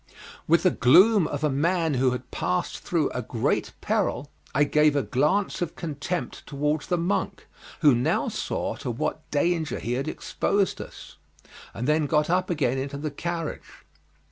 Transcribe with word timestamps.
With 0.47 0.63
the 0.63 0.71
gloom 0.71 1.27
of 1.27 1.43
a 1.43 1.49
man 1.51 1.93
who 1.93 2.09
has 2.09 2.21
passed 2.31 2.79
through 2.79 3.11
a 3.11 3.21
great 3.21 3.71
peril, 3.81 4.31
I 4.55 4.63
gave 4.63 4.95
a 4.95 5.03
glance 5.03 5.61
of 5.61 5.75
contempt 5.75 6.43
towards 6.47 6.87
the 6.87 6.97
monk, 6.97 7.45
who 7.81 7.93
now 7.93 8.27
saw 8.27 8.75
to 8.77 8.89
what 8.89 9.29
danger 9.29 9.77
he 9.77 9.93
had 9.93 10.07
exposed 10.07 10.81
us, 10.81 11.17
and 11.71 11.87
then 11.87 12.07
got 12.07 12.31
up 12.31 12.49
again 12.49 12.79
into 12.79 12.97
the 12.97 13.11
carriage. 13.11 13.85